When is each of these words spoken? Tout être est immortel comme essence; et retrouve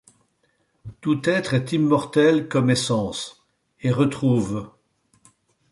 Tout 0.99 1.29
être 1.29 1.53
est 1.53 1.73
immortel 1.73 2.49
comme 2.49 2.71
essence; 2.71 3.45
et 3.81 3.91
retrouve 3.91 4.71